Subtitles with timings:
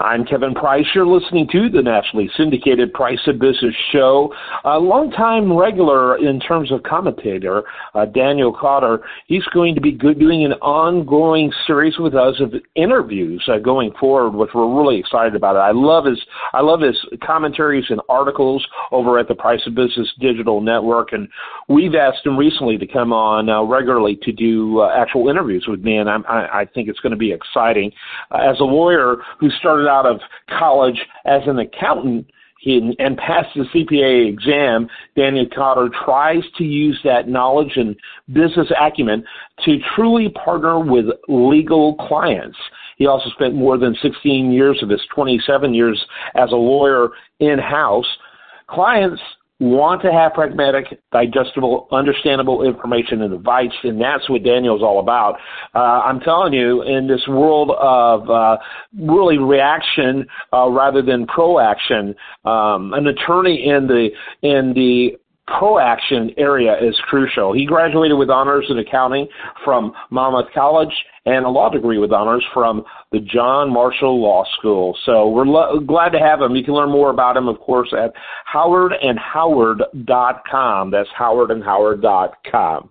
[0.00, 0.86] I'm Kevin Price.
[0.92, 4.34] You're listening to the nationally syndicated Price of Business show.
[4.64, 7.62] A longtime regular in terms of commentator,
[7.94, 13.44] uh, Daniel Cotter, he's going to be doing an ongoing series with us of interviews
[13.46, 15.54] uh, going forward, which we're really excited about.
[15.54, 15.60] It.
[15.60, 16.20] I love his
[16.52, 21.28] I love his commentaries and articles over at the Price of Business Digital Network, and
[21.68, 25.84] we've asked him recently to come on uh, regularly to do uh, actual interviews with
[25.84, 26.16] me, and I,
[26.52, 27.92] I think it's going to be exciting.
[28.32, 30.20] Uh, as a lawyer who started started out of
[30.58, 32.26] college as an accountant
[32.66, 37.94] and passed the CPA exam, Daniel Cotter tries to use that knowledge and
[38.32, 39.22] business acumen
[39.66, 42.56] to truly partner with legal clients.
[42.96, 46.02] He also spent more than 16 years of his 27 years
[46.36, 47.08] as a lawyer
[47.40, 48.06] in house.
[48.66, 49.20] Clients
[49.60, 55.36] want to have pragmatic, digestible, understandable information and advice, and that's what Daniel's all about.
[55.74, 58.56] Uh, I'm telling you, in this world of uh,
[58.98, 64.08] really reaction uh, rather than proaction, um, an attorney in the
[64.42, 67.52] in the proaction area is crucial.
[67.52, 69.26] He graduated with honors in accounting
[69.64, 70.94] from Monmouth College
[71.26, 74.98] and a law degree with honors from the John Marshall Law School.
[75.04, 76.56] So we're lo- glad to have him.
[76.56, 78.12] You can learn more about him, of course, at
[78.52, 80.90] howardandhoward.com.
[80.90, 82.90] That's howardandhoward.com.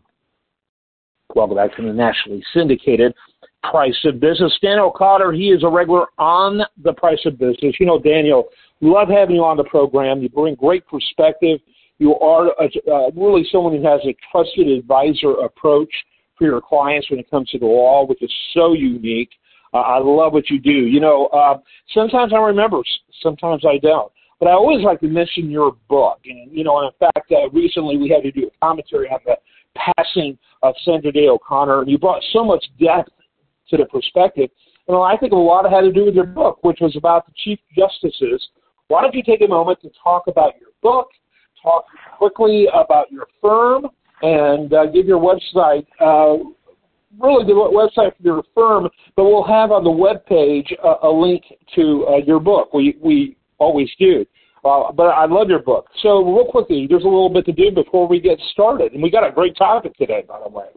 [1.35, 3.15] Welcome back to the nationally syndicated
[3.63, 4.55] Price of Business.
[4.61, 7.75] Daniel Cotter, he is a regular on the Price of Business.
[7.79, 8.49] You know, Daniel,
[8.81, 10.21] love having you on the program.
[10.21, 11.59] You bring great perspective
[11.99, 15.91] you are a, uh, really someone who has a trusted advisor approach
[16.37, 19.29] for your clients when it comes to the law, which is so unique.
[19.73, 20.71] Uh, I love what you do.
[20.71, 21.57] You know, uh,
[21.93, 22.81] sometimes I remember,
[23.21, 24.11] sometimes I don't.
[24.39, 26.19] But I always like to mention your book.
[26.25, 29.19] And, you know, and in fact, uh, recently we had to do a commentary on
[29.25, 29.37] the
[29.75, 33.11] passing of Sandra Day O'Connor, and you brought so much depth
[33.69, 34.49] to the perspective.
[34.87, 37.33] And I think a lot had to do with your book, which was about the
[37.43, 38.45] Chief Justices.
[38.89, 41.07] Why don't you take a moment to talk about your book
[41.63, 41.85] talk
[42.17, 43.87] quickly about your firm
[44.21, 46.43] and uh, give your website, uh,
[47.19, 51.09] really the website for your firm, but we'll have on the web page uh, a
[51.09, 51.43] link
[51.75, 52.73] to uh, your book.
[52.73, 54.25] We, we always do.
[54.65, 55.87] Uh, but I love your book.
[56.01, 58.93] So real quickly, there's a little bit to do before we get started.
[58.93, 60.67] And we got a great topic today, by the way.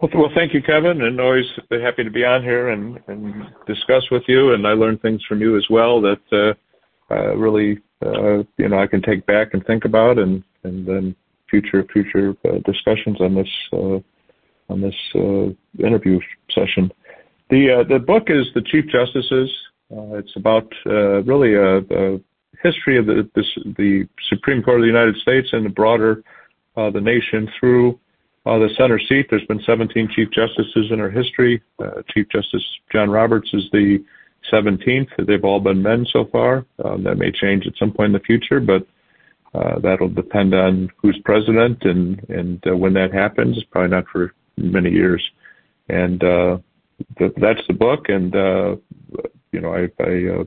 [0.00, 4.22] Well, thank you, Kevin, and always happy to be on here and, and discuss with
[4.28, 4.54] you.
[4.54, 8.78] And I learned things from you as well that uh, uh, really uh, you know
[8.78, 11.16] I can take back and think about, and and then
[11.50, 13.98] future future uh, discussions on this uh,
[14.70, 16.20] on this uh, interview
[16.50, 16.90] session.
[17.50, 19.50] The uh, the book is the Chief Justices.
[19.90, 22.20] Uh, it's about uh, really a, a
[22.62, 23.28] history of the
[23.76, 26.22] the Supreme Court of the United States and the broader
[26.76, 27.98] the nation through
[28.44, 29.26] the center seat.
[29.28, 31.60] There's been 17 Chief Justices in our history.
[32.14, 33.98] Chief Justice John Roberts is the
[34.52, 35.26] 17th.
[35.26, 36.64] They've all been men so far.
[36.84, 38.86] Um, that may change at some point in the future, but
[39.54, 43.62] uh, that'll depend on who's president and and uh, when that happens.
[43.70, 45.22] Probably not for many years.
[45.88, 46.58] And uh,
[47.18, 48.08] that's the book.
[48.08, 48.76] And uh,
[49.52, 50.44] you know, I, I uh,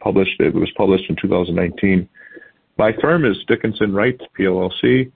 [0.00, 0.54] published it.
[0.54, 2.08] was published in 2019.
[2.78, 5.10] My firm is Dickinson Wright PLLC,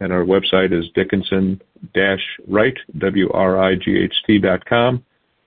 [0.00, 5.04] and our website is Dickinson-Wright W R I G H T dot com,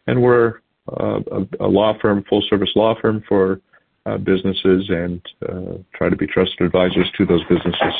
[0.08, 3.60] and we're uh, a, a, law firm, full service law firm for
[4.06, 7.94] uh, businesses and uh, try to be trusted advisors to those businesses.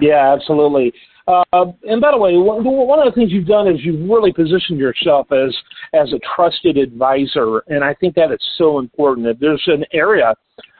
[0.00, 0.92] Yeah, absolutely.
[1.26, 1.42] Uh,
[1.84, 5.32] and by the way, one of the things you've done is you've really positioned yourself
[5.32, 5.54] as
[5.92, 9.26] as a trusted advisor, and I think that is so important.
[9.26, 10.34] That there's an area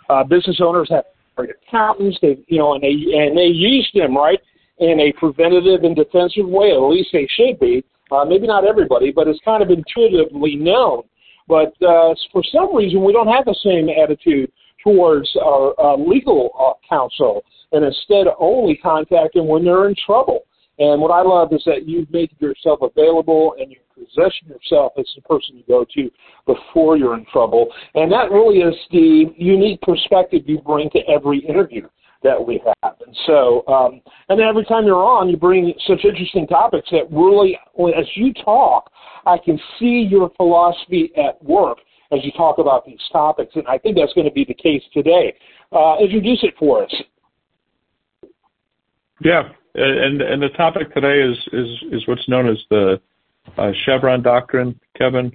[0.09, 1.05] uh, business owners have
[1.37, 4.39] accountants, they you know, and they and they use them right
[4.79, 6.71] in a preventative and defensive way.
[6.71, 7.85] At least they should be.
[8.11, 11.03] Uh, maybe not everybody, but it's kind of intuitively known.
[11.49, 14.51] But uh, for some reason, we don't have the same attitude
[14.83, 20.41] towards our uh, legal uh, counsel, and instead only contact them when they're in trouble.
[20.79, 25.07] And what I love is that you've made yourself available and you position yourself as
[25.17, 26.11] the person you go to
[26.47, 27.69] before you're in trouble.
[27.95, 31.89] And that really is the unique perspective you bring to every interview
[32.23, 32.95] that we have.
[33.07, 37.59] And so, um, and every time you're on, you bring such interesting topics that really,
[37.97, 38.91] as you talk,
[39.27, 41.79] I can see your philosophy at work
[42.13, 43.55] as you talk about these topics.
[43.55, 45.35] And I think that's going to be the case today.
[45.73, 46.95] Uh, introduce it for us.
[49.21, 53.01] Yeah, and and the topic today is is is what's known as the
[53.57, 55.35] uh, Chevron doctrine, Kevin.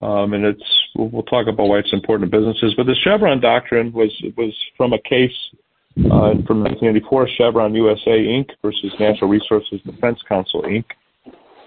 [0.00, 0.62] Um, and it's
[0.94, 2.74] we'll, we'll talk about why it's important to businesses.
[2.76, 5.34] But the Chevron doctrine was was from a case
[6.06, 8.50] uh, from 1984, Chevron USA Inc.
[8.62, 10.84] versus Natural Resources Defense Council Inc.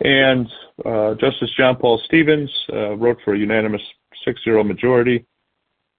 [0.02, 0.48] And
[0.86, 3.82] uh, Justice John Paul Stevens uh, wrote for a unanimous
[4.26, 5.26] 6-0 majority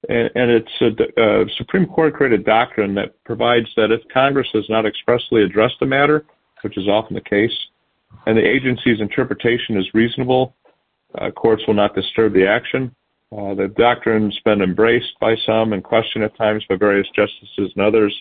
[0.08, 4.64] and, and it's a, a Supreme Court created doctrine that provides that if Congress has
[4.68, 6.24] not expressly addressed the matter,
[6.62, 7.52] which is often the case,
[8.26, 10.54] and the agency's interpretation is reasonable,
[11.18, 12.94] uh, courts will not disturb the action.
[13.32, 17.84] Uh, the doctrine's been embraced by some and questioned at times by various justices and
[17.84, 18.14] others.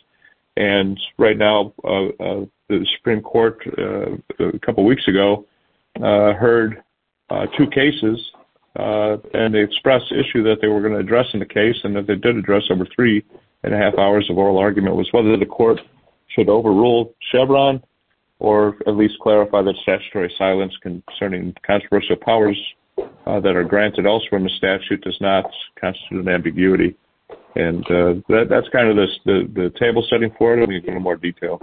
[0.56, 5.46] And right now, uh, uh, the Supreme Court uh, a couple weeks ago
[5.98, 6.82] uh, heard
[7.30, 8.20] uh, two cases,
[8.76, 12.08] and they expressed issue that they were going to address in the case, and that
[12.08, 13.24] they did address over three
[13.64, 15.80] and a half hours of oral argument was whether the court
[16.28, 17.84] should overrule Chevron
[18.40, 22.58] or at least clarify that statutory silence concerning controversial powers
[23.26, 25.46] that are granted elsewhere in the statute does not
[25.80, 26.96] constitute an ambiguity.
[27.56, 30.60] And uh, that, that's kind of this, the, the table setting for it.
[30.60, 31.62] Let me go into more detail.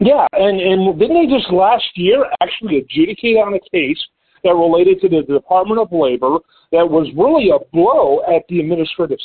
[0.00, 4.02] Yeah, and, and didn't they just last year actually adjudicate on a case
[4.42, 6.38] that related to the Department of Labor
[6.72, 9.18] that was really a blow at the administrative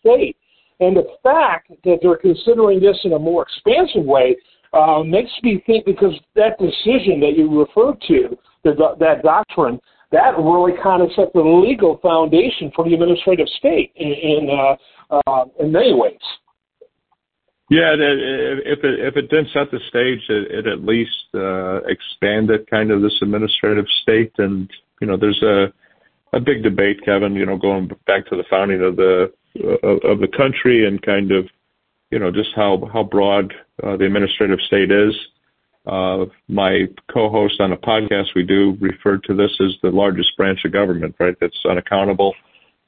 [0.00, 0.36] state?
[0.80, 4.36] And the fact that they're considering this in a more expansive way
[4.72, 9.80] uh, makes me think because that decision that you referred to, the, that doctrine,
[10.12, 15.20] that really kind of set the legal foundation for the administrative state in in, uh,
[15.26, 16.18] uh, in many ways.
[17.70, 22.68] Yeah, if it if it didn't set the stage, it, it at least uh, expanded
[22.68, 24.68] kind of this administrative state, and
[25.00, 25.72] you know, there's a
[26.32, 27.34] a big debate, Kevin.
[27.34, 29.32] You know, going back to the founding of the
[29.84, 31.46] of, the country and kind of
[32.10, 33.54] you know just how how broad
[33.84, 35.14] uh, the administrative state is.
[35.86, 40.60] Uh, my co-host on a podcast we do referred to this as the largest branch
[40.64, 41.34] of government, right?
[41.40, 42.34] That's unaccountable.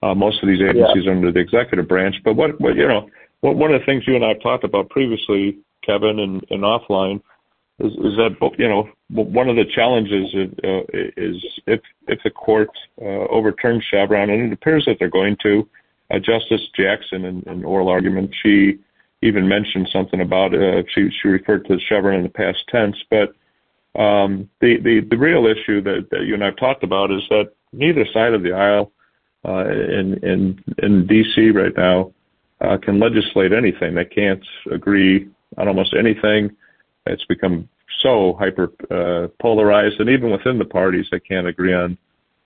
[0.03, 1.11] Uh, most of these agencies yeah.
[1.11, 3.09] are under the executive branch, but what, what you know
[3.41, 7.21] one of the things you and I have talked about previously, Kevin, and, and offline,
[7.81, 10.83] is, is that you know one of the challenges uh,
[11.17, 12.69] is if if the court
[13.01, 15.69] uh, overturns Chevron, and it appears that they're going to.
[16.11, 18.79] Uh, Justice Jackson, in, in oral argument, she
[19.23, 23.35] even mentioned something about uh, she she referred to Chevron in the past tense, but
[24.01, 27.53] um, the, the the real issue that, that you and I've talked about is that
[27.73, 28.93] neither side of the aisle
[29.47, 31.51] uh, in in in D.C.
[31.51, 32.13] right now
[32.61, 33.95] uh, can legislate anything.
[33.95, 35.29] They can't agree
[35.59, 36.57] on almost anything.
[37.07, 37.69] It's become
[38.03, 41.99] so hyper uh, polarized, and even within the parties, they can't agree on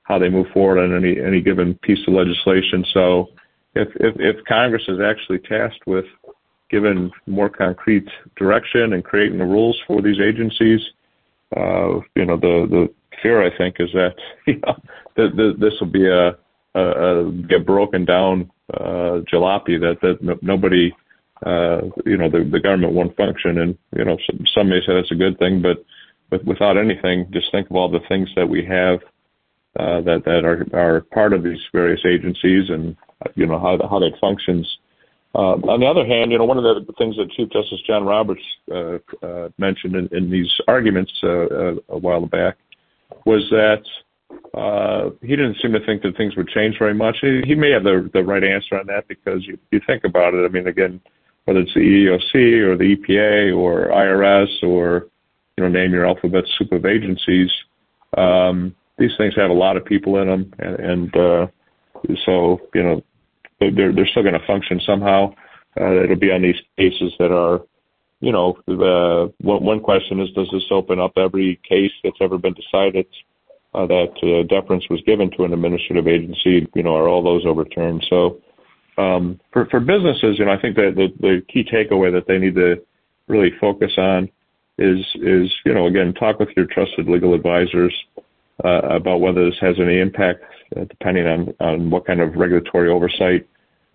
[0.02, 2.84] how they move forward on any any given piece of legislation.
[2.92, 3.28] So,
[3.74, 6.06] if if, if Congress is actually tasked with
[6.70, 10.80] giving more concrete direction and creating the rules for these agencies,
[11.56, 14.14] uh, you know, the the fear I think is that
[14.46, 14.76] you know
[15.16, 16.36] that this will be a,
[16.74, 20.92] a, a get broken down uh, jalopy that that no, nobody
[21.44, 24.94] uh, you know the the government won't function and you know some, some may say
[24.94, 25.84] that's a good thing but
[26.30, 29.00] but without anything just think of all the things that we have
[29.78, 32.96] uh, that that are are part of these various agencies and
[33.34, 34.66] you know how how that functions.
[35.36, 38.06] Uh, on the other hand, you know one of the things that Chief Justice John
[38.06, 38.40] Roberts
[38.72, 42.56] uh, uh, mentioned in, in these arguments uh, uh, a while back
[43.26, 43.84] was that
[44.58, 47.18] uh, he didn't seem to think that things would change very much.
[47.20, 50.32] He, he may have the the right answer on that because you, you think about
[50.32, 50.42] it.
[50.42, 51.02] I mean, again,
[51.44, 55.08] whether it's the EEOC or the EPA or IRS or
[55.58, 57.50] you know name your alphabet soup of agencies,
[58.16, 61.46] um, these things have a lot of people in them, and, and uh,
[62.24, 63.02] so you know
[63.60, 65.34] they're they're still going to function somehow.
[65.78, 67.60] Uh, it'll be on these cases that are,
[68.20, 72.38] you know, uh, one, one question is, does this open up every case that's ever
[72.38, 73.06] been decided?
[73.76, 77.44] uh, that uh, deference was given to an administrative agency, you know, are all those
[77.44, 78.04] overturned?
[78.08, 78.40] So
[78.96, 82.38] um, for, for businesses, you know, I think that the, the key takeaway that they
[82.38, 82.82] need to
[83.28, 84.30] really focus on
[84.78, 87.94] is, is you know, again, talk with your trusted legal advisors
[88.64, 90.42] uh, about whether this has any impact,
[90.74, 93.46] uh, depending on, on what kind of regulatory oversight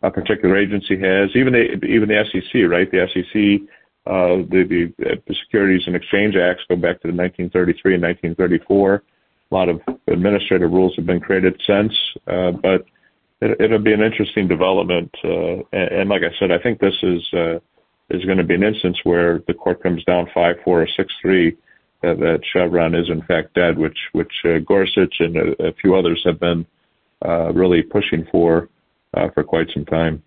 [0.03, 1.29] a particular agency has.
[1.35, 2.89] Even the even the SEC, right?
[2.89, 3.67] The SEC,
[4.07, 9.03] uh, the, the, the Securities and Exchange Acts go back to the 1933 and 1934.
[9.51, 11.93] A lot of administrative rules have been created since,
[12.27, 12.85] uh, but
[13.41, 15.13] it, will be an interesting development.
[15.23, 17.59] Uh, and, and, like I said, I think this is uh,
[18.09, 21.13] is going to be an instance where the court comes down five four or six
[21.21, 21.57] three
[22.01, 26.21] that, Chevron is in fact dead, which which uh, Gorsuch and a, a, few others
[26.25, 26.65] have been
[27.23, 28.69] uh, really pushing for
[29.15, 30.23] uh, for quite some time.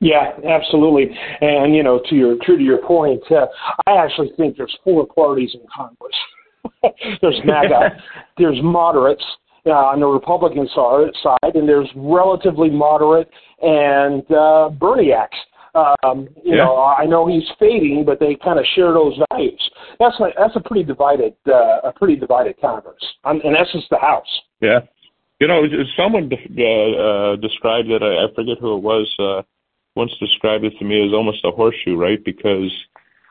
[0.00, 1.16] Yeah, absolutely.
[1.40, 3.46] And you know, to your true to your point, uh,
[3.86, 6.16] I actually think there's four parties in Congress.
[7.22, 7.90] there's MAGA,
[8.38, 9.24] there's moderates
[9.64, 15.38] uh, on the Republican side, and there's relatively moderate and uh, Berniacs.
[15.74, 16.64] Um, you yeah.
[16.64, 19.70] know, I know he's fading, but they kind of share those values.
[19.98, 23.02] That's a, that's a pretty divided uh, a pretty divided Congress.
[23.24, 24.26] Um, in essence, the House.
[24.60, 24.80] Yeah,
[25.42, 25.64] You know,
[25.96, 28.00] someone uh, uh, described it.
[28.00, 29.12] I, forget who it was.
[29.18, 29.42] Uh,
[29.96, 32.24] once described it to me as almost a horseshoe, right?
[32.24, 32.70] Because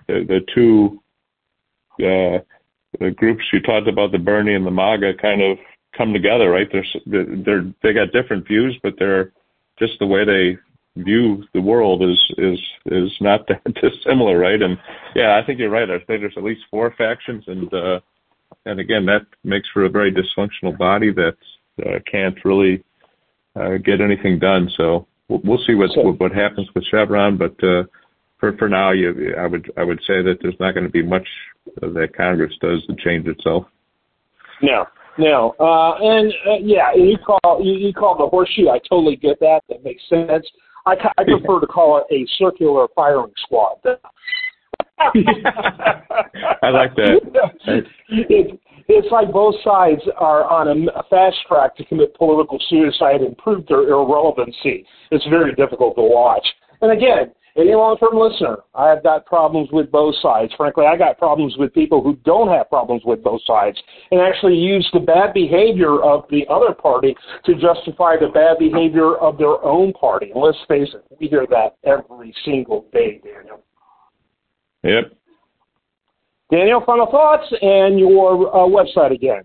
[0.09, 1.01] the, the two
[2.03, 2.43] uh,
[2.99, 5.57] the groups you talked about, the Bernie and the MAGA, kind of
[5.97, 6.67] come together, right?
[6.69, 9.31] They're they're they got different views, but they're
[9.79, 10.57] just the way they
[11.01, 14.61] view the world is is is not that dissimilar, right?
[14.61, 14.77] And
[15.15, 15.89] yeah, I think you're right.
[15.89, 18.01] I think there's at least four factions, and uh,
[18.65, 21.37] and again, that makes for a very dysfunctional body that
[21.85, 22.83] uh, can't really
[23.55, 24.69] uh, get anything done.
[24.77, 27.83] So we'll, we'll see what, what what happens with Chevron, but uh,
[28.39, 31.03] for for now, you I would I would say that there's not going to be
[31.03, 31.27] much
[31.81, 33.65] that Congress does to change itself.
[34.61, 34.85] No,
[35.17, 38.69] no, uh, and uh, yeah, you call you, you call the horseshoe.
[38.69, 39.61] I totally get that.
[39.69, 40.45] That makes sense.
[40.85, 43.77] I, I prefer to call it a circular firing squad.
[44.99, 47.21] I like that.
[48.13, 53.37] It, it's like both sides are on a, fast track to commit political suicide and
[53.37, 54.85] prove their irrelevancy.
[55.11, 56.45] It's very difficult to watch.
[56.81, 60.53] And again, any long-term listener, I have got problems with both sides.
[60.55, 63.77] Frankly, I got problems with people who don't have problems with both sides
[64.11, 69.15] and actually use the bad behavior of the other party to justify the bad behavior
[69.15, 70.31] of their own party.
[70.31, 73.63] And let's face it, we hear that every single day, Daniel.
[74.83, 75.13] Yep.
[76.51, 79.43] Daniel, final thoughts and your uh, website again.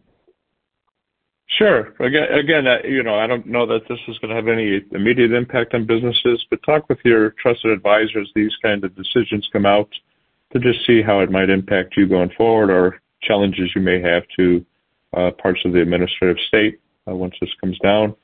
[1.49, 1.95] Sure.
[2.01, 4.83] Again, again, uh, you know, I don't know that this is going to have any
[4.91, 8.31] immediate impact on businesses, but talk with your trusted advisors.
[8.35, 9.89] These kind of decisions come out
[10.53, 14.25] to just see how it might impact you going forward, or challenges you may have
[14.37, 14.67] to
[15.17, 18.17] uh, parts of the administrative state uh, once this comes down.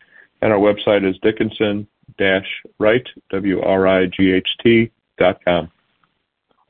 [0.42, 5.70] And our website is Dickinson-Wright, W-R-I-G-H-T dot com.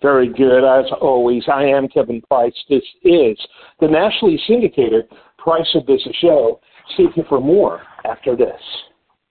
[0.02, 0.64] Very good.
[0.64, 2.52] As always, I am Kevin Price.
[2.68, 3.38] This is
[3.80, 6.60] the nationally syndicated Price of Business Show.
[6.94, 8.60] Stay tuned for more after this.